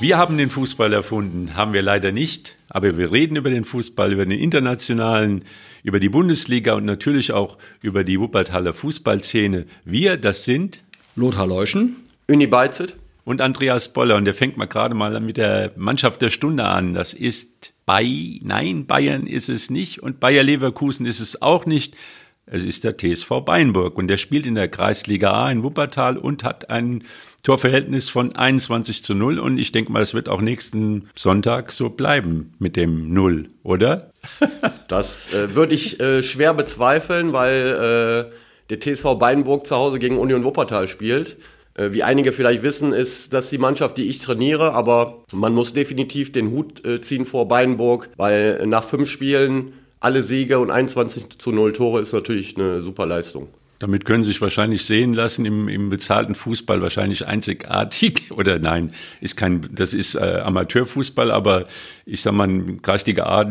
[0.00, 4.14] Wir haben den Fußball erfunden, haben wir leider nicht, aber wir reden über den Fußball,
[4.14, 5.44] über den internationalen,
[5.82, 9.66] über die Bundesliga und natürlich auch über die Wuppertaler Fußballszene.
[9.84, 10.82] Wir, das sind
[11.16, 11.96] Lothar Leuschen,
[12.28, 14.16] Uni Beizet und Andreas Boller.
[14.16, 16.94] Und der fängt mal gerade mal mit der Mannschaft der Stunde an.
[16.94, 21.94] Das ist bei, nein, Bayern ist es nicht und Bayer Leverkusen ist es auch nicht.
[22.46, 26.42] Es ist der TSV Beinburg und der spielt in der Kreisliga A in Wuppertal und
[26.42, 27.04] hat ein
[27.42, 31.90] Torverhältnis von 21 zu 0 und ich denke mal, es wird auch nächsten Sonntag so
[31.90, 34.10] bleiben mit dem Null, oder?
[34.88, 38.34] das äh, würde ich äh, schwer bezweifeln, weil äh,
[38.70, 41.36] der TSV Beinburg zu Hause gegen Union Wuppertal spielt.
[41.74, 45.72] Äh, wie einige vielleicht wissen, ist das die Mannschaft, die ich trainiere, aber man muss
[45.72, 51.38] definitiv den Hut äh, ziehen vor Beinburg, weil nach fünf Spielen alle Siege und 21
[51.38, 53.48] zu 0 Tore ist natürlich eine super Leistung.
[53.80, 58.92] Damit können Sie sich wahrscheinlich sehen lassen im, im bezahlten Fußball wahrscheinlich einzigartig oder nein,
[59.22, 61.66] ist kein, das ist äh, Amateurfußball, aber
[62.04, 63.50] ich sag mal, Kreisliga A,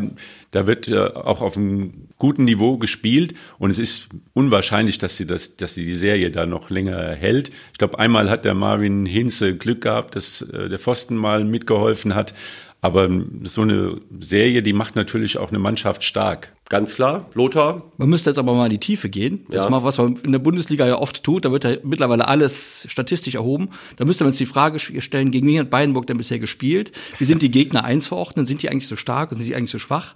[0.52, 5.26] da wird äh, auch auf einem guten Niveau gespielt und es ist unwahrscheinlich, dass sie
[5.26, 7.50] das, dass sie die Serie da noch länger hält.
[7.72, 12.14] Ich glaube, einmal hat der Marvin Hinze Glück gehabt, dass äh, der Pfosten mal mitgeholfen
[12.14, 12.34] hat.
[12.82, 13.10] Aber
[13.44, 16.52] so eine Serie, die macht natürlich auch eine Mannschaft stark.
[16.70, 17.82] Ganz klar, Lothar.
[17.98, 19.44] Man müsste jetzt aber mal in die Tiefe gehen.
[19.48, 19.64] Das ja.
[19.64, 21.44] ist mal was man in der Bundesliga ja oft tut.
[21.44, 23.70] Da wird ja mittlerweile alles statistisch erhoben.
[23.96, 26.92] Da müsste man sich die Frage stellen, gegen wen hat Bayernburg denn bisher gespielt?
[27.18, 28.46] Wie sind die Gegner einzuordnen?
[28.46, 30.14] Sind die eigentlich so stark und sind die eigentlich so schwach?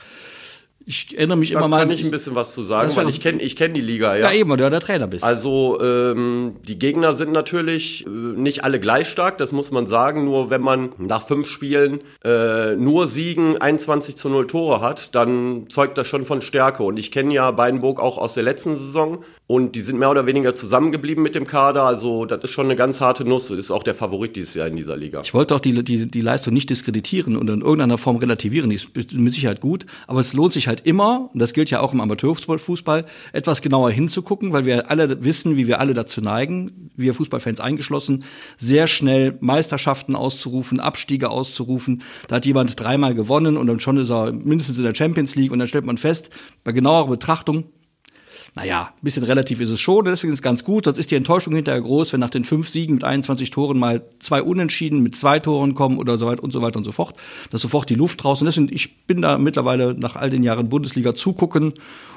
[0.87, 1.79] Ich erinnere mich da immer mal.
[1.79, 4.17] Da kann ich ein bisschen was zu sagen, weil ich kenne ich kenn die Liga,
[4.17, 4.31] ja.
[4.31, 5.25] Ja, eben, weil du ja der Trainer bist.
[5.25, 10.25] Also, ähm, die Gegner sind natürlich äh, nicht alle gleich stark, das muss man sagen.
[10.25, 15.71] Nur wenn man nach fünf Spielen äh, nur Siegen 21 zu 0 Tore hat, dann
[15.71, 16.83] zeugt das schon von Stärke.
[16.83, 20.25] Und ich kenne ja Beinburg auch aus der letzten Saison und die sind mehr oder
[20.25, 21.83] weniger zusammengeblieben mit dem Kader.
[21.83, 23.49] Also das ist schon eine ganz harte Nuss.
[23.49, 25.21] Das ist auch der Favorit dieses Jahr in dieser Liga.
[25.23, 28.71] Ich wollte auch die, die, die Leistung nicht diskreditieren und in irgendeiner Form relativieren.
[28.71, 29.85] Die ist mit Sicherheit gut.
[30.07, 33.05] Aber es lohnt sich halt immer, und das gilt ja auch im Amateurfußball,
[33.35, 38.25] etwas genauer hinzugucken, weil wir alle wissen, wie wir alle dazu neigen, wir Fußballfans eingeschlossen,
[38.57, 42.03] sehr schnell Meisterschaften auszurufen, Abstiege auszurufen.
[42.29, 45.53] Da hat jemand dreimal gewonnen und dann schon ist er mindestens in der Champions League
[45.53, 46.31] und dann stellt man fest,
[46.65, 47.65] bei genauerer Betrachtung,
[48.57, 50.85] naja, ein bisschen relativ ist es schon, deswegen ist es ganz gut.
[50.85, 54.03] Sonst ist die Enttäuschung hinterher groß, wenn nach den fünf Siegen mit 21 Toren mal
[54.21, 57.17] zwei Unentschieden mit zwei Toren kommen oder so weiter und so weiter und so fort.
[57.51, 58.45] Da ist sofort die Luft draußen.
[58.45, 61.75] Deswegen, ich bin da mittlerweile nach all den Jahren Bundesliga zugucken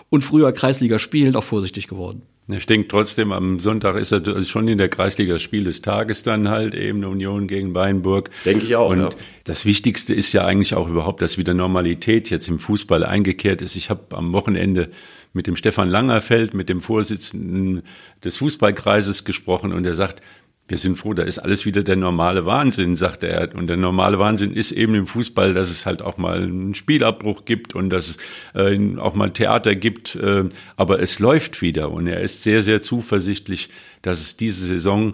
[0.09, 2.21] und früher Kreisliga spielen auch vorsichtig geworden.
[2.49, 6.23] Ich denke trotzdem, am Sonntag ist er also schon in der Kreisliga Spiel des Tages
[6.23, 8.29] dann halt eben eine Union gegen Weinburg.
[8.45, 8.89] Denke ich auch.
[8.89, 9.09] Und ja.
[9.43, 13.75] das Wichtigste ist ja eigentlich auch überhaupt, dass wieder Normalität jetzt im Fußball eingekehrt ist.
[13.75, 14.89] Ich habe am Wochenende
[15.33, 17.83] mit dem Stefan Langerfeld, mit dem Vorsitzenden
[18.23, 20.21] des Fußballkreises gesprochen und er sagt,
[20.67, 23.55] wir sind froh, da ist alles wieder der normale Wahnsinn, sagt er.
[23.55, 27.45] Und der normale Wahnsinn ist eben im Fußball, dass es halt auch mal einen Spielabbruch
[27.45, 28.17] gibt und dass es
[28.53, 30.15] äh, auch mal Theater gibt.
[30.15, 30.45] Äh,
[30.75, 33.69] aber es läuft wieder und er ist sehr, sehr zuversichtlich,
[34.01, 35.13] dass es diese Saison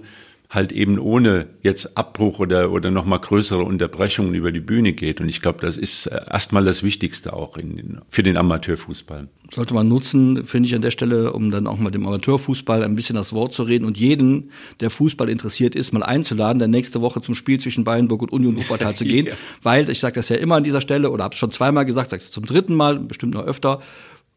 [0.53, 5.19] halt eben ohne jetzt Abbruch oder, oder nochmal größere Unterbrechungen über die Bühne geht.
[5.19, 9.30] Und ich glaube, das ist äh, erstmal das Wichtigste auch in, für den Amateurfußball.
[9.53, 12.96] Sollte man nutzen, finde ich an der Stelle, um dann auch mal dem Amateurfußball ein
[12.96, 17.02] bisschen das Wort zu reden und jeden, der Fußball interessiert ist, mal einzuladen, dann nächste
[17.02, 19.28] Woche zum Spiel zwischen Bayernburg und Union Wuppertal zu gehen.
[19.28, 19.34] ja.
[19.64, 22.12] Weil, ich sage das ja immer an dieser Stelle oder habe es schon zweimal gesagt,
[22.12, 23.81] sage es zum dritten Mal, bestimmt noch öfter,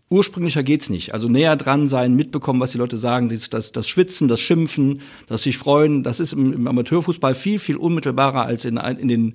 [0.09, 1.15] ursprünglicher geht's nicht.
[1.15, 5.00] Also näher dran sein, mitbekommen, was die Leute sagen, das, das, das Schwitzen, das Schimpfen,
[5.27, 9.34] das sich freuen, das ist im, im Amateurfußball viel, viel unmittelbarer als in, in den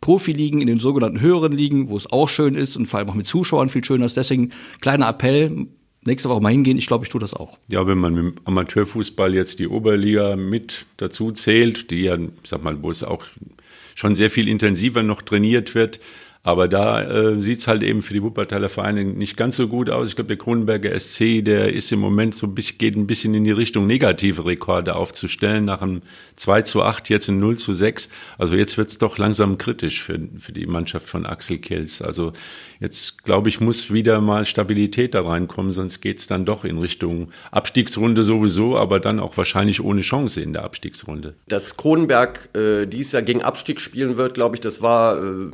[0.00, 3.14] Profiligen, in den sogenannten höheren Ligen, wo es auch schön ist und vor allem auch
[3.14, 4.16] mit Zuschauern viel schöner ist.
[4.16, 5.66] Deswegen kleiner Appell,
[6.04, 6.78] nächste Woche mal hingehen.
[6.78, 7.58] Ich glaube, ich tue das auch.
[7.70, 12.82] Ja, wenn man dem Amateurfußball jetzt die Oberliga mit dazu zählt, die ja, sag mal,
[12.82, 13.24] wo es auch
[13.94, 16.00] schon sehr viel intensiver noch trainiert wird,
[16.42, 20.08] aber da äh, sieht halt eben für die Wuppertaler Vereine nicht ganz so gut aus.
[20.08, 23.34] Ich glaube, der Kronenberger SC, der ist im Moment so ein bisschen, geht ein bisschen
[23.34, 25.66] in die Richtung, negative Rekorde aufzustellen.
[25.66, 26.00] Nach einem
[26.36, 28.08] 2 zu 8, jetzt ein 0 zu 6.
[28.38, 32.00] Also jetzt wird es doch langsam kritisch für, für die Mannschaft von Axel Kels.
[32.00, 32.32] Also
[32.80, 36.78] jetzt, glaube ich, muss wieder mal Stabilität da reinkommen, sonst geht es dann doch in
[36.78, 41.34] Richtung Abstiegsrunde sowieso, aber dann auch wahrscheinlich ohne Chance in der Abstiegsrunde.
[41.48, 45.22] Dass Kronenberg äh, dies Jahr gegen Abstieg spielen wird, glaube ich, das war...
[45.22, 45.50] Äh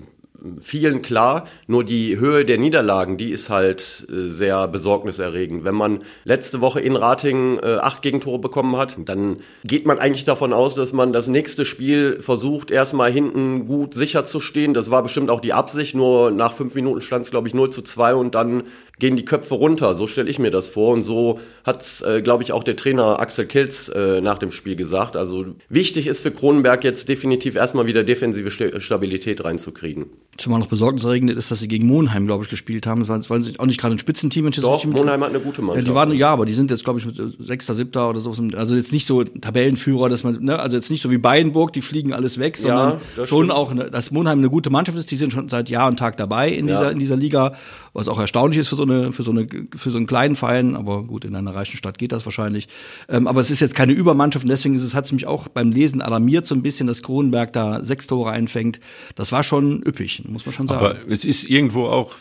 [0.61, 5.65] vielen klar, nur die Höhe der Niederlagen, die ist halt äh, sehr besorgniserregend.
[5.65, 10.25] Wenn man letzte Woche in Ratingen äh, acht Gegentore bekommen hat, dann geht man eigentlich
[10.25, 14.75] davon aus, dass man das nächste Spiel versucht, erstmal hinten gut sicher zu stehen.
[14.75, 17.71] Das war bestimmt auch die Absicht, nur nach fünf Minuten stand es, glaube ich, 0
[17.71, 18.65] zu 2 und dann
[18.98, 19.94] gehen die Köpfe runter.
[19.94, 20.94] So stelle ich mir das vor.
[20.94, 24.76] Und so hat's, äh, glaube ich, auch der Trainer Axel Kilz äh, nach dem Spiel
[24.76, 25.16] gesagt.
[25.16, 28.50] Also wichtig ist für Kronenberg jetzt definitiv erstmal wieder defensive
[28.81, 30.06] Stabilität reinzukriegen.
[30.38, 33.00] Zumal noch besorgniserregend ist, dass sie gegen Monheim, glaube ich, gespielt haben.
[33.00, 34.50] Das war, das war auch nicht gerade ein Spitzenteam.
[34.50, 35.87] Doch, Monheim hat eine gute Mannschaft.
[35.87, 38.34] Ja, die waren, ja, aber die sind jetzt, glaube ich, mit Sechster, Siebter oder so.
[38.56, 41.81] Also jetzt nicht so Tabellenführer, dass man, ne, also jetzt nicht so wie Bayernburg, die
[41.81, 45.10] fliegen alles weg, sondern ja, schon auch, ne, dass Monheim eine gute Mannschaft ist.
[45.10, 47.54] Die sind schon seit Jahr und Tag dabei in dieser, in dieser Liga,
[47.92, 50.77] was auch erstaunlich ist für so eine, für so eine, für so einen kleinen Verein.
[50.77, 52.69] Aber gut, in einer reichen Stadt geht das wahrscheinlich.
[53.09, 55.49] Ähm, aber es ist jetzt keine Übermannschaft und deswegen ist es, hat es mich auch
[55.49, 58.81] beim Lesen alarmiert so ein bisschen, dass Kronenberg da sechs Tore einfängt.
[59.15, 60.81] Das war schon üppig, muss man schon sagen.
[60.81, 62.15] Aber es ist irgendwo auch,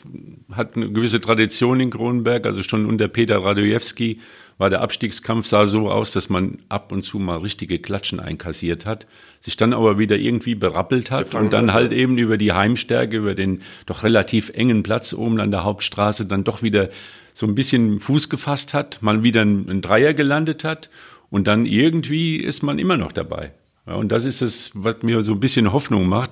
[0.52, 4.20] hat eine gewisse Tradition in Kronenberg, also schon unter Peter Radojewski
[4.58, 8.86] war der Abstiegskampf sah so aus, dass man ab und zu mal richtige Klatschen einkassiert
[8.86, 9.06] hat,
[9.40, 13.36] sich dann aber wieder irgendwie berappelt hat und dann halt eben über die Heimstärke, über
[13.36, 16.90] den doch relativ engen Platz oben an der Hauptstraße dann doch wieder
[17.34, 20.90] so ein bisschen Fuß gefasst hat, mal wieder ein Dreier gelandet hat
[21.30, 23.52] und dann irgendwie ist man immer noch dabei.
[23.86, 26.32] Ja, und das ist es, was mir so ein bisschen Hoffnung macht,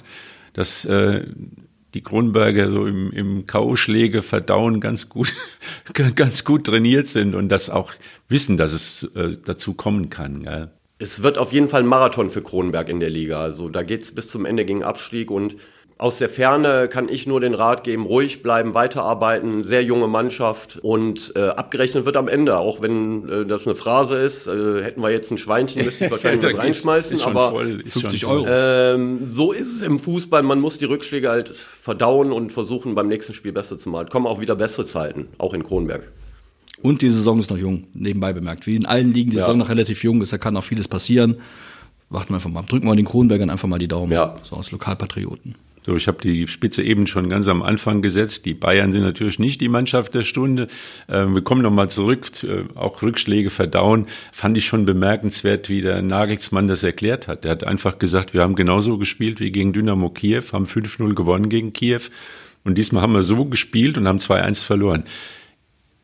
[0.54, 1.26] dass äh,
[1.94, 5.34] die Kronberger so im, im K.O.-Schläge verdauen ganz gut,
[6.16, 7.94] ganz gut trainiert sind und das auch
[8.30, 10.44] wissen, dass es äh, dazu kommen kann.
[10.44, 10.72] Gell?
[11.00, 13.42] Es wird auf jeden Fall ein Marathon für Kronberg in der Liga.
[13.42, 15.56] Also da geht es bis zum Ende gegen Abstieg und
[15.98, 20.78] aus der Ferne kann ich nur den Rat geben, ruhig bleiben, weiterarbeiten, sehr junge Mannschaft
[20.82, 25.02] und äh, abgerechnet wird am Ende, auch wenn äh, das eine Phrase ist, äh, hätten
[25.02, 28.46] wir jetzt ein Schweinchen, müsste ich wahrscheinlich was reinschmeißen, aber voll, 50 Euro.
[28.48, 33.08] Ähm, so ist es im Fußball, man muss die Rückschläge halt verdauen und versuchen beim
[33.08, 34.10] nächsten Spiel besser zu machen.
[34.10, 36.12] Kommen auch wieder bessere Zeiten, auch in Kronberg.
[36.82, 38.68] Und die Saison ist noch jung, nebenbei bemerkt.
[38.68, 39.44] Wie in allen Ligen die ja.
[39.44, 41.38] Saison noch relativ jung ist, da kann noch vieles passieren.
[42.10, 42.64] Warten wir einfach mal.
[42.64, 44.12] Drücken wir den Kronbergern einfach mal die Daumen.
[44.12, 44.36] Ja.
[44.44, 45.56] So als Lokalpatrioten.
[45.86, 48.46] So, ich habe die Spitze eben schon ganz am Anfang gesetzt.
[48.46, 50.68] Die Bayern sind natürlich nicht die Mannschaft der Stunde.
[51.10, 54.08] Ähm, wir kommen nochmal zurück, äh, auch Rückschläge verdauen.
[54.32, 57.44] Fand ich schon bemerkenswert, wie der Nagelsmann das erklärt hat.
[57.44, 61.50] Er hat einfach gesagt, wir haben genauso gespielt wie gegen Dynamo Kiew, haben 5-0 gewonnen
[61.50, 62.02] gegen Kiew.
[62.64, 65.04] Und diesmal haben wir so gespielt und haben 2-1 verloren.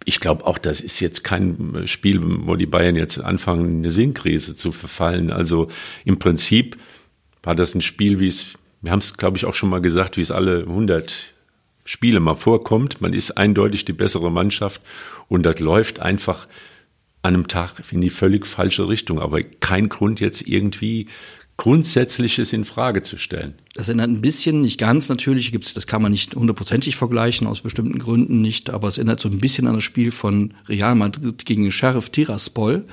[0.04, 4.56] Ich glaube auch, das ist jetzt kein Spiel, wo die Bayern jetzt anfangen, eine Sinnkrise
[4.56, 5.32] zu verfallen.
[5.32, 5.70] Also
[6.04, 6.76] im Prinzip
[7.44, 10.18] war das ein Spiel, wie es wir haben es, glaube ich, auch schon mal gesagt,
[10.18, 11.34] wie es alle 100
[11.86, 13.02] Spiele mal vorkommt.
[13.02, 14.82] Man ist eindeutig die bessere Mannschaft
[15.28, 16.48] und das läuft einfach
[17.22, 19.20] an einem Tag in die völlig falsche Richtung.
[19.20, 21.08] Aber kein Grund jetzt irgendwie
[21.58, 23.54] Grundsätzliches in Frage zu stellen.
[23.74, 27.60] Das erinnert ein bisschen, nicht ganz natürlich, gibt's, das kann man nicht hundertprozentig vergleichen, aus
[27.60, 31.46] bestimmten Gründen nicht, aber es erinnert so ein bisschen an das Spiel von Real Madrid
[31.46, 32.86] gegen Sheriff Tiraspol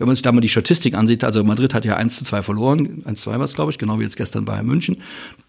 [0.00, 2.42] wenn man sich da mal die Statistik ansieht, also Madrid hat ja 1 zu 2
[2.42, 4.96] verloren, 1 zu 2 war es, glaube ich, genau wie jetzt gestern bei München.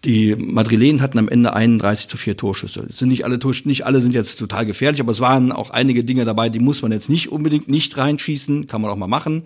[0.04, 2.86] Die Madrilenen hatten am Ende 31 zu 4 Torschüsse.
[2.88, 6.04] Es sind nicht alle, nicht alle sind jetzt total gefährlich, aber es waren auch einige
[6.04, 9.44] Dinge dabei, die muss man jetzt nicht unbedingt nicht reinschießen, kann man auch mal machen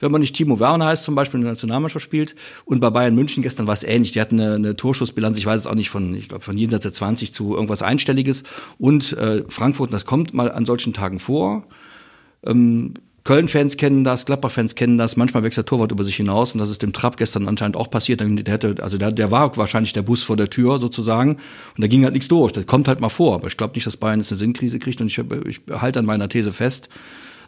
[0.00, 2.36] wenn man nicht Timo Werner heißt, zum Beispiel in der Nationalmannschaft spielt.
[2.64, 4.12] Und bei Bayern München gestern war es ähnlich.
[4.12, 6.82] Die hatten eine, eine Torschussbilanz, ich weiß es auch nicht, von, ich glaube, von jenseits
[6.82, 8.44] der 20 zu irgendwas Einstelliges.
[8.78, 11.64] Und äh, Frankfurt, das kommt mal an solchen Tagen vor.
[12.44, 12.94] Ähm,
[13.28, 15.16] Köln-Fans kennen das, Gladbach-Fans kennen das.
[15.16, 17.90] Manchmal wächst der Torwart über sich hinaus und das ist dem Trapp gestern anscheinend auch
[17.90, 18.20] passiert.
[18.20, 21.40] Der hätte, also der, der war wahrscheinlich der Bus vor der Tür sozusagen und
[21.76, 22.52] da ging halt nichts durch.
[22.52, 25.02] Das kommt halt mal vor, aber ich glaube nicht, dass Bayern jetzt eine Sinnkrise kriegt
[25.02, 26.88] und ich, ich halte an meiner These fest.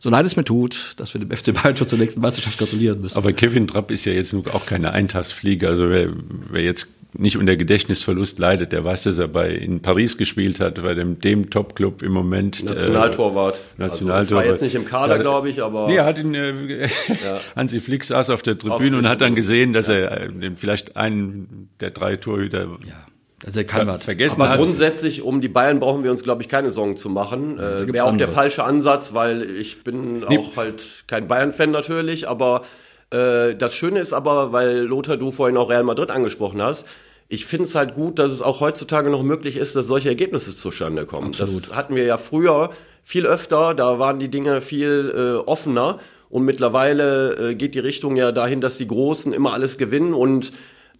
[0.01, 3.01] So leid es mir tut, dass wir dem FC Bayern schon zur nächsten Meisterschaft gratulieren
[3.01, 3.17] müssen.
[3.17, 5.67] Aber Kevin Trapp ist ja jetzt auch keine Eintagsfliege.
[5.67, 6.11] Also wer,
[6.51, 8.73] wer jetzt nicht unter Gedächtnisverlust leidet.
[8.73, 12.64] Der weiß, dass er bei in Paris gespielt hat, bei dem, dem Top-Club im Moment.
[12.64, 13.57] Nationaltorwart.
[13.57, 14.21] Äh, Nationaltorwart.
[14.21, 15.88] Also war jetzt nicht im Kader, glaube ich, aber.
[15.88, 17.40] Nee, er hat ihn, äh, ja.
[17.57, 19.95] Hansi Flick saß auf der Tribüne auf und hat dann gesehen, dass ja.
[19.95, 23.07] er äh, vielleicht einen der drei Torhüter ja.
[23.45, 24.05] Also er kann was.
[24.05, 24.59] vergessen Aber hat.
[24.59, 27.59] grundsätzlich, um die Bayern brauchen wir uns, glaube ich, keine Sorgen zu machen.
[27.59, 30.38] Äh, Wäre auch der falsche Ansatz, weil ich bin nee.
[30.38, 32.64] auch halt kein Bayern-Fan natürlich, aber
[33.11, 36.85] äh, das Schöne ist aber, weil Lothar, du vorhin auch Real Madrid angesprochen hast,
[37.29, 40.55] ich finde es halt gut, dass es auch heutzutage noch möglich ist, dass solche Ergebnisse
[40.55, 41.29] zustande kommen.
[41.29, 41.69] Absolut.
[41.69, 42.71] Das hatten wir ja früher
[43.05, 48.17] viel öfter, da waren die Dinge viel äh, offener und mittlerweile äh, geht die Richtung
[48.17, 50.52] ja dahin, dass die Großen immer alles gewinnen und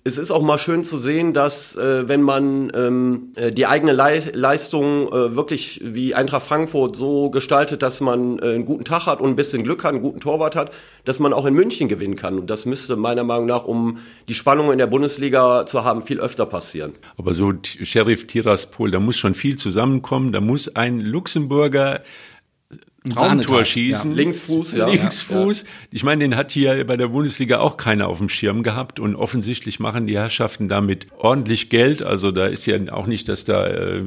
[0.03, 3.93] es ist auch mal schön zu sehen, dass äh, wenn man ähm, äh, die eigene
[3.93, 9.05] Le Leistung äh, wirklich wie Eintracht Frankfurt so gestaltet, dass man äh, einen guten Tag
[9.05, 10.73] hat und ein bisschen Glück hat, einen guten Torwart hat,
[11.05, 12.39] dass man auch in München gewinnen kann.
[12.39, 16.19] Und das müsste meiner Meinung nach, um die Spannung in der Bundesliga zu haben, viel
[16.19, 16.95] öfter passieren.
[17.19, 20.33] Aber so Sheriff Tiraspol, da muss schon viel zusammenkommen.
[20.33, 22.01] Da muss ein Luxemburger
[23.09, 24.11] Traumtor schießen.
[24.11, 24.17] Ja.
[24.17, 24.87] Linksfuß, ja.
[24.87, 25.65] Linksfuß.
[25.91, 29.17] Ich meine, den hat hier bei der Bundesliga auch keiner auf dem Schirm gehabt und
[29.17, 32.03] offensichtlich machen die Herrschaften damit ordentlich Geld.
[32.03, 34.03] Also da ist ja auch nicht, dass da äh,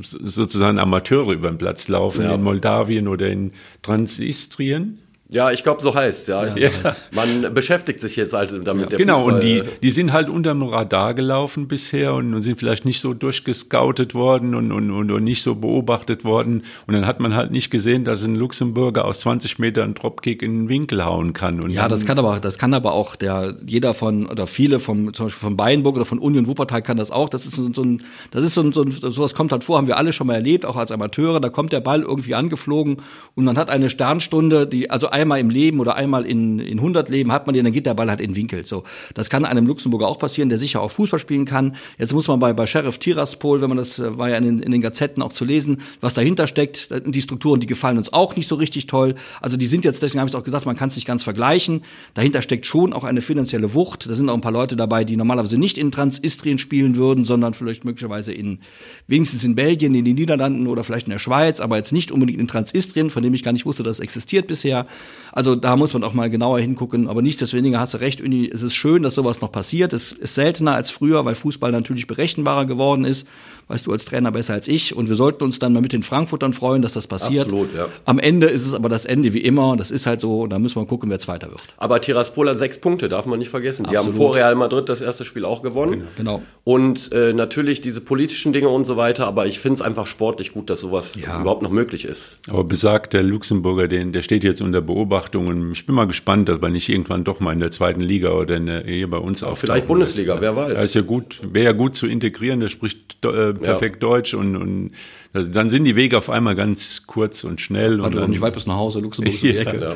[0.00, 2.34] sozusagen Amateure über den Platz laufen ja.
[2.34, 4.98] in Moldawien oder in Transistrien.
[5.28, 6.54] Ja, ich glaube, so heißt ja.
[6.56, 6.96] ja, ja.
[7.10, 8.92] Man beschäftigt sich jetzt halt damit.
[8.92, 9.34] Ja, genau, Fußball.
[9.34, 13.12] und die, die sind halt unterm Radar gelaufen bisher und, und sind vielleicht nicht so
[13.12, 16.62] durchgescoutet worden und, und, und, und, nicht so beobachtet worden.
[16.86, 20.60] Und dann hat man halt nicht gesehen, dass ein Luxemburger aus 20 Metern Dropkick in
[20.60, 21.60] den Winkel hauen kann.
[21.60, 25.12] Und ja, das kann aber, das kann aber auch der, jeder von, oder viele vom,
[25.12, 27.28] zum Beispiel von Bayernburg oder von Union Wuppertal kann das auch.
[27.28, 29.78] Das ist so, so ein, das ist so ein, so ein, sowas kommt halt vor,
[29.78, 31.40] haben wir alle schon mal erlebt, auch als Amateure.
[31.40, 32.98] Da kommt der Ball irgendwie angeflogen
[33.34, 37.08] und man hat eine Sternstunde, die, also einmal im Leben oder einmal in, in 100
[37.08, 38.66] Leben hat man den, dann geht der Ball halt in den Winkel.
[38.66, 41.76] So, das kann einem Luxemburger auch passieren, der sicher auch Fußball spielen kann.
[41.96, 44.58] Jetzt muss man bei, bei Sheriff Tiraspol, wenn man das äh, war ja in den,
[44.60, 46.90] in den Gazetten auch zu lesen, was dahinter steckt.
[47.06, 49.14] Die Strukturen, die gefallen uns auch nicht so richtig toll.
[49.40, 51.22] Also die sind jetzt, deswegen habe ich es auch gesagt, man kann es nicht ganz
[51.22, 51.82] vergleichen.
[52.12, 54.08] Dahinter steckt schon auch eine finanzielle Wucht.
[54.08, 57.54] Da sind auch ein paar Leute dabei, die normalerweise nicht in Transistrien spielen würden, sondern
[57.54, 58.58] vielleicht möglicherweise in
[59.06, 62.38] wenigstens in Belgien, in den Niederlanden oder vielleicht in der Schweiz, aber jetzt nicht unbedingt
[62.38, 64.86] in Transistrien, von dem ich gar nicht wusste, dass es existiert bisher.
[65.32, 67.08] Also da muss man auch mal genauer hingucken.
[67.08, 69.92] Aber nichtsdestoweniger hast du recht, Uni, es ist schön, dass sowas noch passiert.
[69.92, 73.26] Es ist seltener als früher, weil Fußball natürlich berechenbarer geworden ist
[73.68, 74.94] weißt du als Trainer besser als ich.
[74.94, 77.46] Und wir sollten uns dann mal mit den Frankfurtern freuen, dass das passiert.
[77.46, 77.88] Absolut, ja.
[78.04, 79.76] Am Ende ist es aber das Ende wie immer.
[79.76, 80.46] Das ist halt so.
[80.46, 81.62] Da müssen wir gucken, wer Zweiter wird.
[81.76, 83.86] Aber Tiraspol hat sechs Punkte, darf man nicht vergessen.
[83.90, 84.14] Die Absolut.
[84.14, 86.04] haben vor Real Madrid das erste Spiel auch gewonnen.
[86.16, 86.42] Genau.
[86.64, 89.26] Und äh, natürlich diese politischen Dinge und so weiter.
[89.26, 91.40] Aber ich finde es einfach sportlich gut, dass sowas ja.
[91.40, 92.38] überhaupt noch möglich ist.
[92.48, 94.95] Aber besagt der Luxemburger, den, der steht jetzt unter Beobachtung.
[95.04, 98.30] Und ich bin mal gespannt, dass man nicht irgendwann doch mal in der zweiten Liga
[98.30, 99.58] oder in der, hier bei uns auch.
[99.58, 100.74] Vielleicht Bundesliga, wer weiß.
[100.74, 102.60] Ja, ist ja gut, wäre ja gut zu integrieren.
[102.60, 104.08] Der spricht äh, perfekt ja.
[104.08, 104.90] Deutsch und, und
[105.36, 107.98] also dann sind die Wege auf einmal ganz kurz und schnell.
[107.98, 109.80] Warte, und dann, nicht weit bis nach Hause, Luxemburg ist um die Ecke.
[109.80, 109.92] Ja.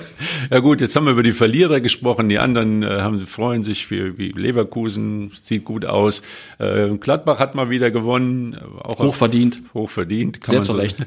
[0.51, 0.59] ja.
[0.59, 2.29] gut, jetzt haben wir über die Verlierer gesprochen.
[2.29, 6.23] Die anderen äh, haben, freuen sich, wie, wie Leverkusen sieht gut aus.
[6.59, 8.59] Äh, Gladbach hat mal wieder gewonnen.
[8.81, 9.63] Auch hochverdient.
[9.69, 10.99] Auf, hochverdient, kann Sehr man so Recht.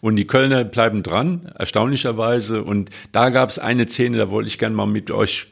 [0.00, 2.62] Und die Kölner bleiben dran, erstaunlicherweise.
[2.62, 5.46] Und da gab es eine Szene, da wollte ich gerne mal mit euch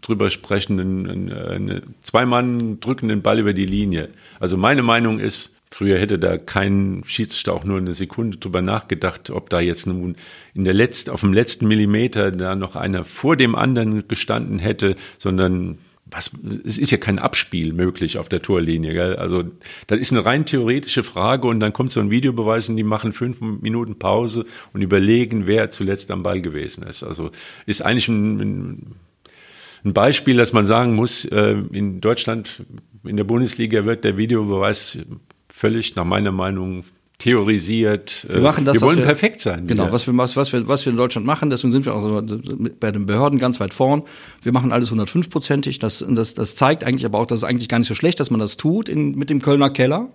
[0.00, 0.80] drüber sprechen.
[0.80, 4.08] Ein, ein, ein, zwei Mann drücken den Ball über die Linie.
[4.40, 9.28] Also meine Meinung ist, Früher hätte da kein Schiedsrichter auch nur eine Sekunde drüber nachgedacht,
[9.30, 10.14] ob da jetzt nun
[10.54, 14.94] in der letzten, auf dem letzten Millimeter da noch einer vor dem anderen gestanden hätte,
[15.18, 15.78] sondern
[16.14, 16.30] was,
[16.64, 18.92] es ist ja kein Abspiel möglich auf der Torlinie.
[18.92, 19.16] Gell?
[19.16, 19.42] Also
[19.86, 23.12] das ist eine rein theoretische Frage und dann kommt so ein Videobeweis und die machen
[23.12, 27.02] fünf Minuten Pause und überlegen, wer zuletzt am Ball gewesen ist.
[27.02, 27.30] Also
[27.66, 28.94] ist eigentlich ein,
[29.84, 32.64] ein Beispiel, dass man sagen muss, äh, in Deutschland,
[33.02, 35.00] in der Bundesliga wird der Videobeweis
[35.52, 36.84] völlig nach meiner Meinung
[37.18, 38.26] theorisiert.
[38.28, 39.66] Wir machen das, wir wollen wir, perfekt sein.
[39.66, 42.02] Genau, was wir, was, was, wir, was wir in Deutschland machen, deswegen sind wir auch
[42.02, 42.22] so
[42.80, 44.02] bei den Behörden ganz weit vorn.
[44.42, 45.78] Wir machen alles 105-prozentig.
[45.78, 48.30] Das, das, das zeigt eigentlich aber auch, dass es eigentlich gar nicht so schlecht, dass
[48.30, 50.08] man das tut in, mit dem Kölner Keller.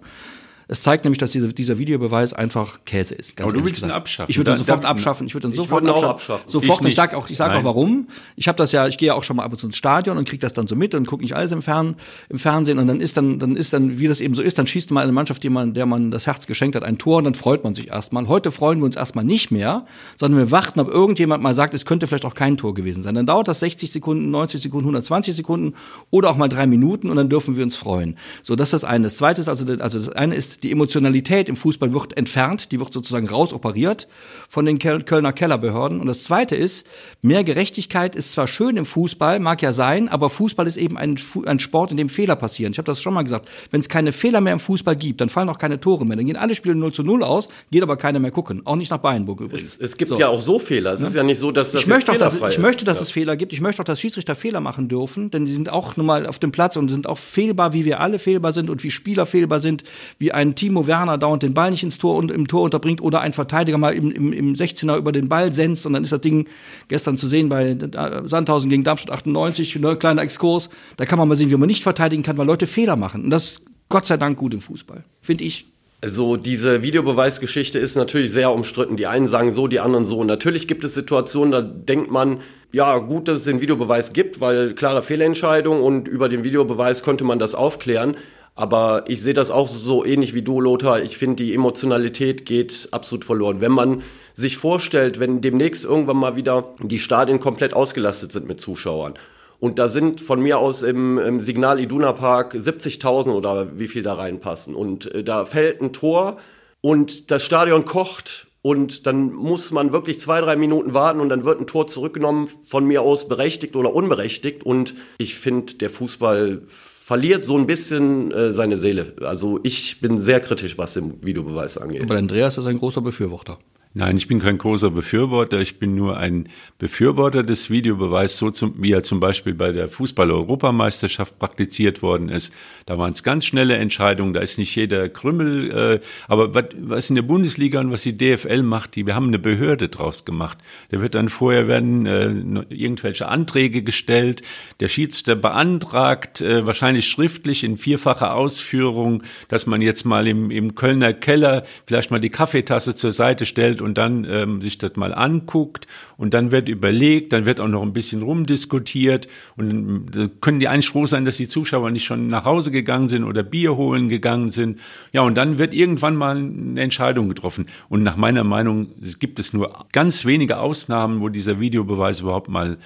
[0.72, 3.42] Es zeigt nämlich, dass dieser, dieser Videobeweis einfach Käse ist.
[3.42, 4.30] Aber du willst ihn abschaffen.
[4.30, 5.26] Ich würde ihn sofort da, abschaffen.
[5.26, 6.14] Ich würde ihn sofort würde abschaffen.
[6.14, 6.44] abschaffen.
[6.48, 6.82] Sofort.
[6.82, 8.08] Ich, ich sage auch, ich sag auch warum.
[8.36, 10.20] Ich habe das ja, ich gehe ja auch schon mal ab und zu ins Stadion
[10.20, 11.96] und kriege das dann so mit und gucke nicht alles im, Fern,
[12.30, 14.68] im Fernsehen und dann ist dann, dann ist dann, wie das eben so ist, dann
[14.68, 17.24] schießt mal eine Mannschaft, die man, der man das Herz geschenkt hat, ein Tor und
[17.24, 18.28] dann freut man sich erstmal.
[18.28, 21.84] Heute freuen wir uns erstmal nicht mehr, sondern wir warten, ob irgendjemand mal sagt, es
[21.88, 23.16] könnte vielleicht auch kein Tor gewesen sein.
[23.16, 25.74] Dann dauert das 60 Sekunden, 90 Sekunden, 120 Sekunden
[26.12, 28.18] oder auch mal drei Minuten und dann dürfen wir uns freuen.
[28.44, 29.06] So, das ist das eine.
[29.06, 32.80] Das zweite ist also, also das eine ist die Emotionalität im Fußball wird entfernt, die
[32.80, 34.08] wird sozusagen rausoperiert
[34.50, 36.00] von den Kölner Kellerbehörden.
[36.00, 36.88] Und das Zweite ist,
[37.22, 41.20] mehr Gerechtigkeit ist zwar schön im Fußball, mag ja sein, aber Fußball ist eben ein,
[41.46, 42.72] ein Sport, in dem Fehler passieren.
[42.72, 43.50] Ich habe das schon mal gesagt.
[43.72, 46.18] Wenn es keine Fehler mehr im Fußball gibt, dann fallen auch keine Tore mehr.
[46.18, 48.62] Dann gehen alle Spiele 0 zu 0 aus, geht aber keiner mehr gucken.
[48.66, 49.76] Auch nicht nach Bayernburg übrigens.
[49.76, 50.20] Es, es gibt so.
[50.20, 50.94] ja auch so Fehler.
[50.94, 51.08] Es ja?
[51.08, 53.04] ist ja nicht so, dass das ich möchte auch, dass, Ich möchte, dass ja.
[53.04, 53.54] es Fehler gibt.
[53.54, 56.40] Ich möchte auch, dass Schiedsrichter Fehler machen dürfen, denn die sind auch nun mal auf
[56.40, 59.60] dem Platz und sind auch fehlbar, wie wir alle fehlbar sind und wie Spieler fehlbar
[59.60, 59.84] sind,
[60.18, 63.02] wie ein Timo Werner dauernd den Ball nicht ins Tor Tor und im Tor unterbringt
[63.02, 66.12] oder ein Verteidiger mal im, im, im 16er über den Ball senzt und dann ist
[66.12, 66.48] das Ding
[66.88, 67.78] gestern zu sehen bei
[68.26, 70.70] Sandhausen gegen Darmstadt 98, ne, kleiner Exkurs.
[70.98, 73.26] Da kann man mal sehen, wie man nicht verteidigen kann, weil Leute Fehler machen.
[73.26, 75.66] Und das ist Gott sei Dank gut im Fußball, finde ich.
[76.02, 78.96] Also diese Videobeweisgeschichte ist natürlich sehr umstritten.
[78.96, 80.20] Die einen sagen so, die anderen so.
[80.20, 82.40] Und natürlich gibt es Situationen, da denkt man,
[82.72, 87.26] ja, gut, dass es den Videobeweis gibt, weil klare Fehlentscheidung und über den Videobeweis konnte
[87.26, 88.16] man das aufklären.
[88.56, 91.02] Aber ich sehe das auch so ähnlich wie du, Lothar.
[91.02, 93.62] Ich finde, die Emotionalität geht absolut verloren.
[93.62, 94.04] Wenn man
[94.34, 99.14] sich vorstellt, wenn demnächst irgendwann mal wieder die Stadien komplett ausgelastet sind mit Zuschauern
[99.60, 104.04] und da sind von mir aus im, im Signal Iduna Park 70.000 oder wie viel
[104.04, 106.38] da reinpassen und äh, da fällt ein Tor
[106.82, 111.46] und das Stadion kocht und dann muss man wirklich zwei, drei Minuten warten und dann
[111.46, 114.64] wird ein Tor zurückgenommen, von mir aus berechtigt oder unberechtigt.
[114.64, 119.14] Und ich finde, der Fußball verliert so ein bisschen äh, seine Seele.
[119.22, 122.04] Also ich bin sehr kritisch, was den Videobeweis angeht.
[122.04, 123.60] Aber Andreas ist ein großer Befürworter.
[123.96, 125.60] Nein, ich bin kein großer Befürworter.
[125.62, 129.90] Ich bin nur ein Befürworter des Videobeweises, so zum, wie er zum Beispiel bei der
[129.90, 132.54] Fußball-Europameisterschaft praktiziert worden ist.
[132.86, 135.72] Da waren es ganz schnelle Entscheidungen, da ist nicht jeder Krümmel.
[135.72, 139.30] Äh, aber was, was in der Bundesliga und was die DFL macht, die, wir haben
[139.30, 140.60] eine Behörde draus gemacht.
[140.92, 142.28] Da wird dann vorher werden äh,
[142.70, 144.44] irgendwelche Anträge gestellt.
[144.82, 150.76] Der Schiedsrichter beantragt, äh, wahrscheinlich schriftlich in vierfacher Ausführung, dass man jetzt mal im, im
[150.76, 155.14] Kölner Keller vielleicht mal die Kaffeetasse zur Seite stellt und dann ähm, sich das mal
[155.14, 160.60] anguckt und dann wird überlegt, dann wird auch noch ein bisschen rumdiskutiert und da können
[160.60, 163.76] die eigentlich froh sein, dass die Zuschauer nicht schon nach Hause gegangen sind oder Bier
[163.76, 164.80] holen gegangen sind.
[165.12, 167.68] Ja, und dann wird irgendwann mal eine Entscheidung getroffen.
[167.90, 172.78] Und nach meiner Meinung gibt es nur ganz wenige Ausnahmen, wo dieser Videobeweis überhaupt mal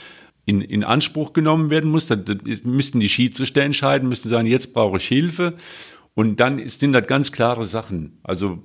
[0.45, 2.07] in, in Anspruch genommen werden muss.
[2.07, 2.17] Da
[2.63, 5.55] müssten die Schiedsrichter entscheiden, müssten sagen, jetzt brauche ich Hilfe.
[6.15, 8.19] Und dann sind das ganz klare Sachen.
[8.23, 8.59] Also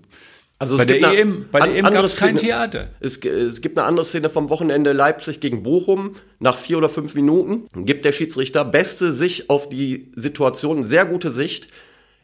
[0.61, 2.89] also bei, der eine, EM, bei der EM gab es kein Theater.
[2.99, 6.15] Es, es, gibt eine andere Szene vom Wochenende Leipzig gegen Bochum.
[6.41, 11.31] Nach vier oder fünf Minuten gibt der Schiedsrichter beste Sicht auf die Situation, sehr gute
[11.31, 11.69] Sicht.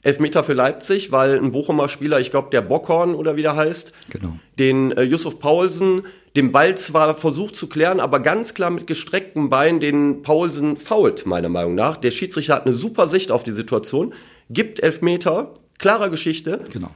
[0.03, 3.93] Elfmeter für Leipzig, weil ein Bochumer Spieler, ich glaube der Bockhorn oder wie der heißt,
[4.11, 4.37] genau.
[4.59, 6.03] den äh, Yusuf Paulsen,
[6.37, 11.25] den Ball zwar versucht zu klären, aber ganz klar mit gestrecktem Bein den Paulsen fault,
[11.25, 11.97] meiner Meinung nach.
[11.97, 14.12] Der Schiedsrichter hat eine super Sicht auf die Situation,
[14.50, 16.61] gibt Elfmeter, klarer Geschichte.
[16.71, 16.91] Genau.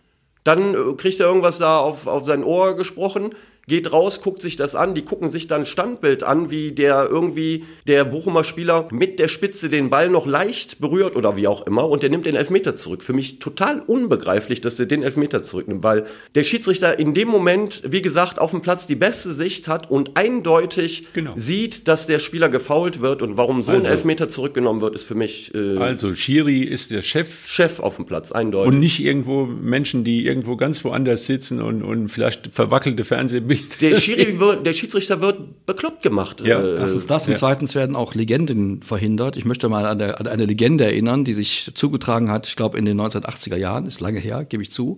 [0.44, 3.34] Dann äh, kriegt er irgendwas da auf, auf sein Ohr gesprochen
[3.68, 7.64] geht raus, guckt sich das an, die gucken sich dann Standbild an, wie der irgendwie
[7.86, 11.88] der Bochumer Spieler mit der Spitze den Ball noch leicht berührt oder wie auch immer
[11.88, 13.02] und der nimmt den Elfmeter zurück.
[13.02, 17.82] Für mich total unbegreiflich, dass er den Elfmeter zurücknimmt, weil der Schiedsrichter in dem Moment,
[17.86, 21.34] wie gesagt, auf dem Platz die beste Sicht hat und eindeutig genau.
[21.36, 25.04] sieht, dass der Spieler gefault wird und warum so also, ein Elfmeter zurückgenommen wird, ist
[25.04, 28.72] für mich äh, Also Schiri ist der Chef Chef auf dem Platz, eindeutig.
[28.72, 33.94] Und nicht irgendwo Menschen, die irgendwo ganz woanders sitzen und, und vielleicht verwackelte Fernsehbilder der,
[34.00, 36.40] Schiri wird, der Schiedsrichter wird bekloppt gemacht.
[36.40, 37.38] Ja, äh, erstens das und ja.
[37.38, 39.36] zweitens werden auch Legenden verhindert.
[39.36, 42.78] Ich möchte mal an, der, an eine Legende erinnern, die sich zugetragen hat, ich glaube
[42.78, 44.96] in den 1980er Jahren, ist lange her, gebe ich zu.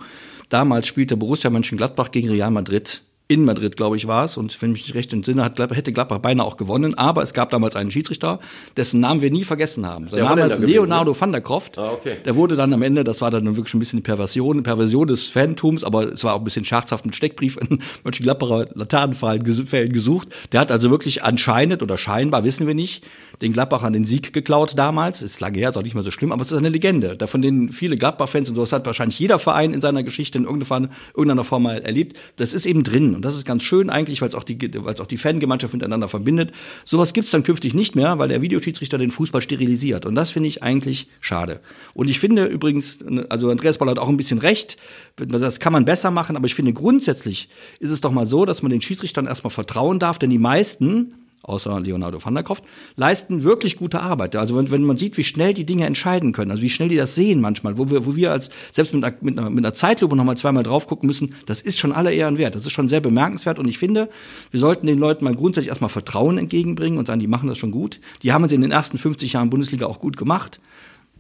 [0.49, 4.37] Damals spielte Borussia Mönchengladbach gegen Real Madrid in Madrid, glaube ich, war es.
[4.37, 6.95] Und wenn mich recht entsinne, hat, hätte Gladbach beinahe auch gewonnen.
[6.95, 8.41] Aber es gab damals einen Schiedsrichter,
[8.77, 10.09] dessen Namen wir nie vergessen haben.
[10.09, 11.79] Sein Name ist Leonardo gewesen, van der Kroft.
[11.79, 12.17] Ah, okay.
[12.25, 15.07] Der wurde dann am Ende, das war dann wirklich ein bisschen eine Perversion, eine Perversion
[15.07, 20.29] des Phantoms, aber es war auch ein bisschen scherzhaft mit Steckbrief in Mönchengladbacher Laternenfällen gesucht.
[20.51, 23.05] Der hat also wirklich anscheinend oder scheinbar, wissen wir nicht,
[23.43, 25.23] den Gladbachern den Sieg geklaut damals.
[25.23, 27.17] Ist lange her, ist auch nicht mehr so schlimm, aber es ist eine Legende.
[27.17, 30.45] Da von denen viele Gladbach-Fans und sowas hat wahrscheinlich jeder Verein in seiner Geschichte in
[30.45, 32.17] irgendeiner Form mal erlebt.
[32.37, 34.95] Das ist eben drin und das ist ganz schön eigentlich, weil es auch die, weil
[34.95, 36.53] es auch die Fangemeinschaft miteinander verbindet.
[36.85, 40.49] Sowas gibt's dann künftig nicht mehr, weil der Videoschiedsrichter den Fußball sterilisiert und das finde
[40.49, 41.61] ich eigentlich schade.
[41.95, 42.99] Und ich finde übrigens,
[43.29, 44.77] also Andreas Ball hat auch ein bisschen recht,
[45.17, 47.49] das kann man besser machen, aber ich finde grundsätzlich
[47.79, 51.15] ist es doch mal so, dass man den Schiedsrichtern erstmal vertrauen darf, denn die meisten
[51.43, 52.65] außer Leonardo van der Kroft,
[52.97, 54.37] leisten wirklich gute Arbeit.
[54.37, 56.97] Also wenn, wenn man sieht, wie schnell die Dinge entscheiden können, also wie schnell die
[56.97, 59.75] das sehen manchmal, wo wir, wo wir als selbst mit einer, mit einer, mit einer
[59.75, 62.55] Zeitlupe nochmal zweimal drauf gucken müssen, das ist schon aller Ehren wert.
[62.55, 64.11] Das ist schon sehr bemerkenswert und ich finde,
[64.51, 67.71] wir sollten den Leuten mal grundsätzlich erstmal Vertrauen entgegenbringen und sagen, die machen das schon
[67.71, 68.01] gut.
[68.23, 70.61] Die haben es in den ersten 50 Jahren Bundesliga auch gut gemacht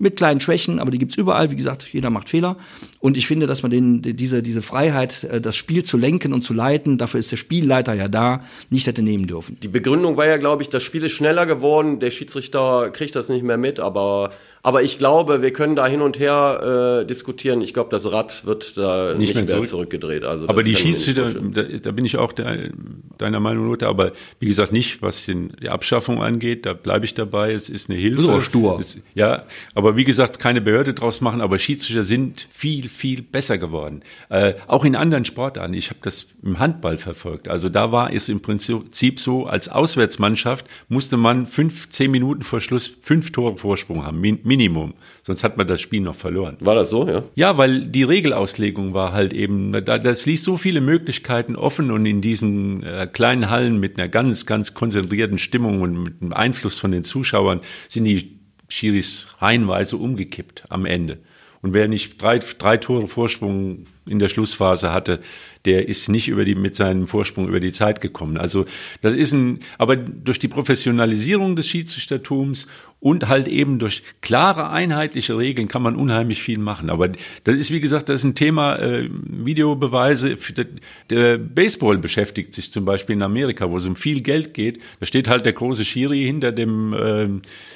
[0.00, 1.50] mit kleinen Schwächen, aber die gibt's überall.
[1.50, 2.56] Wie gesagt, jeder macht Fehler.
[3.00, 6.42] Und ich finde, dass man den, diese, diese Freiheit, äh, das Spiel zu lenken und
[6.42, 9.58] zu leiten, dafür ist der Spielleiter ja da, nicht hätte nehmen dürfen.
[9.62, 13.28] Die Begründung war ja, glaube ich, das Spiel ist schneller geworden, der Schiedsrichter kriegt das
[13.28, 14.30] nicht mehr mit, aber
[14.62, 17.62] aber ich glaube, wir können da hin und her äh, diskutieren.
[17.62, 19.66] Ich glaube, das Rad wird da nicht, nicht mehr, zurück.
[19.66, 20.24] zurückgedreht.
[20.24, 22.70] Also aber die Schiedsrichter, da, da bin ich auch der,
[23.16, 23.88] deiner Meinung, Lothar.
[23.88, 26.66] Aber wie gesagt, nicht, was den, die Abschaffung angeht.
[26.66, 27.52] Da bleibe ich dabei.
[27.52, 28.22] Es ist eine Hilfe.
[28.22, 28.78] So stur.
[28.78, 29.44] Es, ja,
[29.74, 31.40] aber wie gesagt, keine Behörde draus machen.
[31.40, 34.02] Aber Schiedsrichter sind viel, viel besser geworden.
[34.28, 35.72] Äh, auch in anderen Sportarten.
[35.72, 37.48] Ich habe das im Handball verfolgt.
[37.48, 42.60] Also da war es im Prinzip so, als Auswärtsmannschaft musste man fünf, zehn Minuten vor
[42.60, 44.20] Schluss fünf Tore Vorsprung haben
[44.50, 44.94] Minimum.
[45.22, 46.56] Sonst hat man das Spiel noch verloren.
[46.58, 47.22] War das so, ja?
[47.36, 52.20] Ja, weil die Regelauslegung war halt eben, das ließ so viele Möglichkeiten offen und in
[52.20, 56.90] diesen äh, kleinen Hallen mit einer ganz, ganz konzentrierten Stimmung und mit einem Einfluss von
[56.90, 61.18] den Zuschauern sind die Schiris reihenweise umgekippt am Ende.
[61.62, 65.20] Und wer nicht drei, drei Tore Vorsprung in der Schlussphase hatte,
[65.66, 68.38] der ist nicht über die, mit seinem Vorsprung über die Zeit gekommen.
[68.38, 68.64] Also
[69.02, 72.66] das ist ein, aber durch die Professionalisierung des Schiedsrichtertums
[73.00, 76.90] und halt eben durch klare, einheitliche Regeln kann man unheimlich viel machen.
[76.90, 77.08] Aber
[77.44, 80.36] das ist, wie gesagt, das ist ein Thema, äh, Videobeweise.
[81.08, 84.82] Der, Baseball beschäftigt sich zum Beispiel in Amerika, wo es um viel Geld geht.
[85.00, 87.28] Da steht halt der große Schiri hinter dem, äh,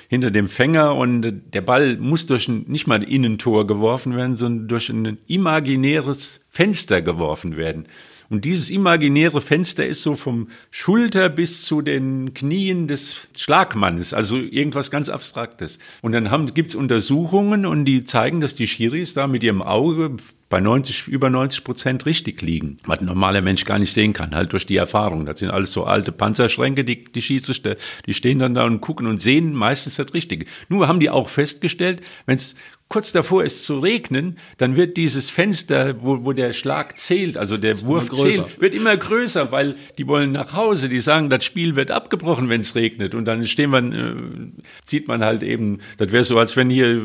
[0.09, 4.37] hinter dem Fänger und der Ball muss durch ein, nicht mal ein Innentor geworfen werden,
[4.37, 7.87] sondern durch ein imaginäres Fenster geworfen werden.
[8.35, 14.37] Und dieses imaginäre Fenster ist so vom Schulter bis zu den Knien des Schlagmannes, also
[14.37, 15.79] irgendwas ganz Abstraktes.
[16.03, 20.17] Und dann gibt es Untersuchungen und die zeigen, dass die Schiris da mit ihrem Auge
[20.49, 24.35] bei 90, über 90 Prozent richtig liegen, was ein normaler Mensch gar nicht sehen kann,
[24.35, 25.27] halt durch die Erfahrung.
[25.27, 29.07] Das sind alles so alte Panzerschränke, die, die Schiedsrichter, die stehen dann da und gucken
[29.07, 30.47] und sehen meistens das Richtige.
[30.69, 32.57] Nur haben die auch festgestellt, wenn es
[32.95, 37.57] kurz davor ist zu regnen, dann wird dieses Fenster, wo, wo der Schlag zählt, also
[37.57, 41.75] der Wurf zählt, wird immer größer, weil die wollen nach Hause, die sagen, das Spiel
[41.75, 43.17] wird abgebrochen, wenn es regnet.
[43.17, 47.03] Und dann stehen man, äh, sieht man halt eben, das wäre so, als wenn hier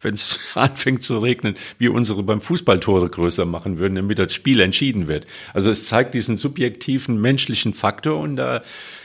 [0.00, 4.60] wenn es anfängt zu regnen, wie unsere beim Fußballtore größer machen würden, damit das Spiel
[4.60, 5.26] entschieden wird.
[5.54, 8.62] Also es zeigt diesen subjektiven menschlichen Faktor und da,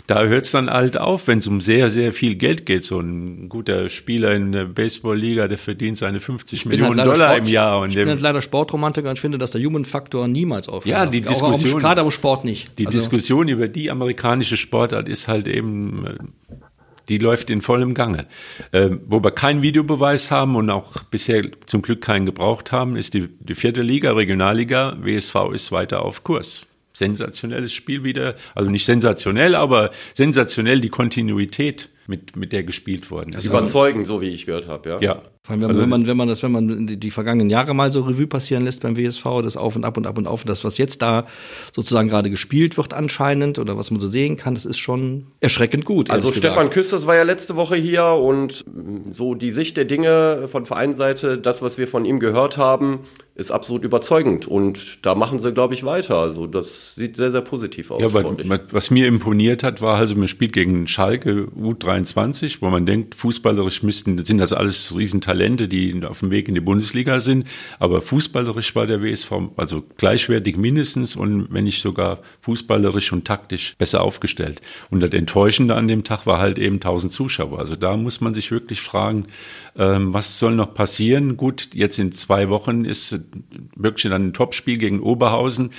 [0.08, 2.84] da hört es dann halt auf, wenn es um sehr, sehr viel Geld geht.
[2.84, 7.30] So ein guter Spieler in der Baseballliga, der verdient seine 50 halt Millionen halt Dollar
[7.30, 7.80] Sport, im Jahr.
[7.80, 10.86] Und ich bin halt leider Sportromantiker und ich finde, dass der Human-Faktor niemals aufhört.
[10.86, 11.82] Ja, die Diskussion.
[11.82, 12.78] Gerade am Sport nicht.
[12.78, 16.54] Die also, Diskussion über die amerikanische Sportart ist halt eben äh,
[17.12, 18.26] die läuft in vollem Gange.
[18.72, 23.14] Äh, wo wir keinen Videobeweis haben und auch bisher zum Glück keinen gebraucht haben, ist
[23.14, 24.98] die, die vierte Liga, Regionalliga.
[25.02, 26.66] WSV ist weiter auf Kurs.
[26.94, 28.36] Sensationelles Spiel wieder.
[28.56, 33.46] Also nicht sensationell, aber sensationell die Kontinuität mit, mit der gespielt worden ist.
[33.46, 35.02] Überzeugend, so wie ich gehört habe, ja.
[35.02, 35.22] Ja.
[35.44, 37.74] Vor allem, wenn, also, wenn, man, wenn man das, wenn man die, die, vergangenen Jahre
[37.74, 40.44] mal so Revue passieren lässt beim WSV, das Auf und Ab und Ab und Auf,
[40.44, 41.26] das, was jetzt da
[41.76, 45.84] sozusagen gerade gespielt wird anscheinend oder was man so sehen kann, das ist schon erschreckend
[45.84, 46.12] gut.
[46.12, 48.64] Also Stefan Küsters war ja letzte Woche hier und
[49.14, 53.00] so die Sicht der Dinge von Vereinsseite, das, was wir von ihm gehört haben,
[53.34, 56.18] ist absolut überzeugend und da machen sie, glaube ich, weiter.
[56.18, 58.02] Also das sieht sehr, sehr positiv aus.
[58.02, 58.38] Ja, aber
[58.72, 63.84] was mir imponiert hat, war also, man spielt gegen Schalke U23, wo man denkt, fußballerisch
[63.84, 64.94] müssten, sind das alles
[65.32, 67.48] Riesentalente, die auf dem Weg in die Bundesliga sind,
[67.80, 73.76] aber fußballerisch war der WSV also gleichwertig mindestens und wenn nicht sogar fußballerisch und taktisch
[73.78, 74.62] besser aufgestellt.
[74.90, 77.60] Und das Enttäuschende an dem Tag war halt eben 1000 Zuschauer.
[77.60, 79.26] Also da muss man sich wirklich fragen,
[79.78, 81.38] ähm, was soll noch passieren?
[81.38, 83.20] Gut, jetzt in zwei Wochen ist
[83.76, 85.72] wirklich dann ein Topspiel gegen Oberhausen.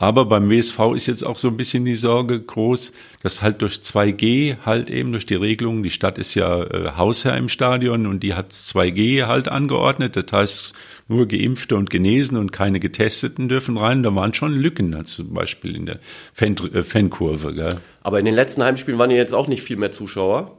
[0.00, 3.74] Aber beim WSV ist jetzt auch so ein bisschen die Sorge groß, dass halt durch
[3.74, 8.20] 2G halt eben durch die Regelung, die Stadt ist ja äh, Hausherr im Stadion und
[8.22, 8.50] die hat
[8.94, 10.16] 2G halt angeordnet.
[10.16, 10.74] Das heißt,
[11.08, 14.02] nur Geimpfte und Genesen und keine Getesteten dürfen rein.
[14.02, 15.98] Da waren schon Lücken, zum Beispiel in der
[16.32, 17.54] Fan, äh, Fankurve.
[17.54, 17.80] Gell?
[18.02, 20.56] Aber in den letzten Heimspielen waren ja jetzt auch nicht viel mehr Zuschauer.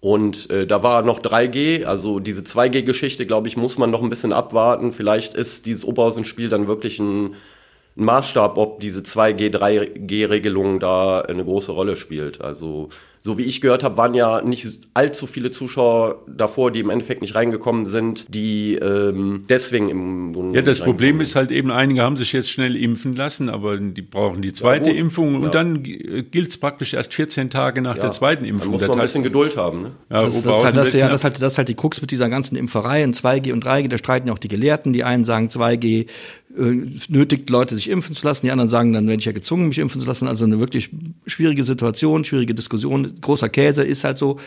[0.00, 4.10] Und äh, da war noch 3G, also diese 2G-Geschichte, glaube ich, muss man noch ein
[4.10, 4.92] bisschen abwarten.
[4.92, 7.36] Vielleicht ist dieses Oberhausen-Spiel dann wirklich ein,
[7.96, 12.40] ein Maßstab, ob diese 2G, 3G-Regelung da eine große Rolle spielt.
[12.40, 12.88] Also
[13.24, 17.22] so wie ich gehört habe, waren ja nicht allzu viele Zuschauer davor, die im Endeffekt
[17.22, 22.02] nicht reingekommen sind, die ähm, deswegen im Grunde Ja, das Problem ist halt eben, einige
[22.02, 25.50] haben sich jetzt schnell impfen lassen, aber die brauchen die zweite ja, Impfung und ja.
[25.50, 28.02] dann gilt es praktisch erst 14 Tage nach ja.
[28.02, 28.72] der zweiten Impfung.
[28.72, 29.82] Da muss man das ein bisschen Geduld haben.
[29.82, 29.90] Ne?
[30.10, 32.56] Ja, das, das, halt, das, ja, das, halt, das halt die Krux mit dieser ganzen
[32.56, 35.84] Impferei in 2G und 3G, da streiten ja auch die Gelehrten, die einen sagen 2G
[36.00, 36.06] äh,
[36.54, 38.46] nötigt Leute, sich impfen zu lassen.
[38.46, 40.28] Die anderen sagen, dann werde ich ja gezwungen, mich impfen zu lassen.
[40.28, 40.90] Also eine wirklich
[41.26, 43.14] schwierige Situation, schwierige Diskussion.
[43.20, 44.38] Großer Käse ist halt so.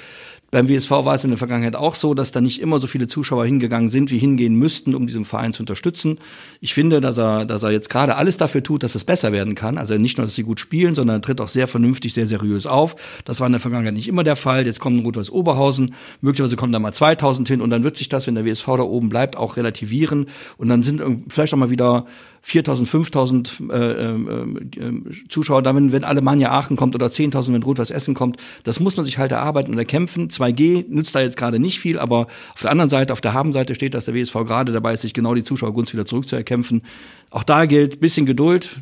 [0.56, 3.10] Beim WSV war es in der Vergangenheit auch so, dass da nicht immer so viele
[3.10, 6.18] Zuschauer hingegangen sind, wie hingehen müssten, um diesen Verein zu unterstützen.
[6.62, 9.56] Ich finde, dass er, dass er jetzt gerade alles dafür tut, dass es besser werden
[9.56, 9.78] kann.
[9.78, 12.68] Also nicht nur, dass sie gut spielen, sondern er tritt auch sehr vernünftig, sehr seriös
[12.68, 12.96] auf.
[13.26, 14.66] Das war in der Vergangenheit nicht immer der Fall.
[14.66, 15.94] Jetzt kommt ein Rot-Weiß Oberhausen.
[16.22, 18.84] Möglicherweise kommen da mal 2000 hin und dann wird sich das, wenn der WSV da
[18.84, 20.28] oben bleibt, auch relativieren.
[20.56, 22.06] Und dann sind vielleicht auch mal wieder
[22.46, 27.90] 4.000, 5.000 äh, äh, äh, Zuschauer da, wenn, Alemannia Aachen kommt oder 10.000, wenn Rot-Weiß
[27.90, 28.38] Essen kommt.
[28.64, 30.30] Das muss man sich halt erarbeiten und erkämpfen.
[30.30, 33.74] 2G nützt da jetzt gerade nicht viel, aber auf der anderen Seite, auf der Habenseite
[33.74, 36.84] steht, dass der WSV gerade dabei ist, sich genau die Zuschauergunst wieder zurückzuerkämpfen.
[37.32, 38.80] Auch da gilt, bisschen Geduld,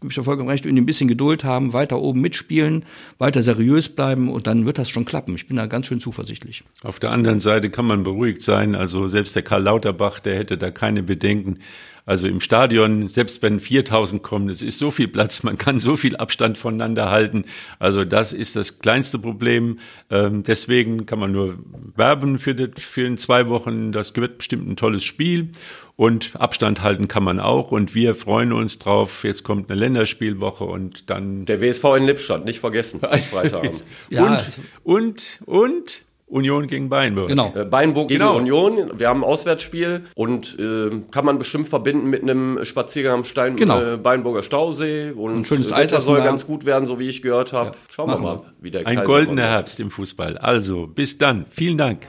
[0.00, 2.84] gebe ich ja vollkommen recht, ein bisschen Geduld haben, weiter oben mitspielen,
[3.18, 5.34] weiter seriös bleiben und dann wird das schon klappen.
[5.34, 6.62] Ich bin da ganz schön zuversichtlich.
[6.82, 8.74] Auf der anderen Seite kann man beruhigt sein.
[8.74, 11.58] Also selbst der Karl Lauterbach, der hätte da keine Bedenken.
[12.08, 15.94] Also im Stadion, selbst wenn 4000 kommen, es ist so viel Platz, man kann so
[15.94, 17.44] viel Abstand voneinander halten.
[17.78, 19.78] Also das ist das kleinste Problem.
[20.08, 21.58] Ähm, deswegen kann man nur
[21.96, 23.92] werben für, das, für in zwei Wochen.
[23.92, 25.50] Das wird bestimmt ein tolles Spiel.
[25.96, 27.72] Und Abstand halten kann man auch.
[27.72, 29.22] Und wir freuen uns drauf.
[29.22, 31.44] Jetzt kommt eine Länderspielwoche und dann.
[31.44, 33.00] Der WSV in Lippstadt, nicht vergessen.
[33.30, 33.84] Freitagabend.
[34.08, 37.28] ja, und, und, und Union gegen Beinburg.
[37.28, 37.52] Genau.
[37.56, 38.36] Äh, Beinburg gegen Genau.
[38.36, 38.90] Union.
[38.98, 43.56] Wir haben ein Auswärtsspiel und äh, kann man bestimmt verbinden mit einem Spaziergang am Stein
[43.56, 43.80] Genau.
[43.94, 45.10] äh, Beinburger Stausee.
[45.12, 47.70] Und Ein schönes äh, Eis das soll ganz gut werden, so wie ich gehört habe.
[47.70, 49.52] Ja, Schauen wir machen mal, wie der Ein Kaiser goldener kommt.
[49.52, 50.36] Herbst im Fußball.
[50.38, 51.46] Also, bis dann.
[51.48, 52.06] Vielen Dank.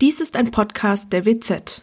[0.00, 1.82] Dies ist ein Podcast der WZ.